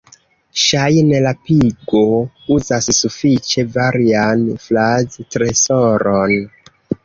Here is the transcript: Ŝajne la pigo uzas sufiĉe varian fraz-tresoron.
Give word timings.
Ŝajne 0.61 1.19
la 1.25 1.33
pigo 1.49 2.01
uzas 2.57 2.89
sufiĉe 3.01 3.67
varian 3.77 4.45
fraz-tresoron. 4.67 6.39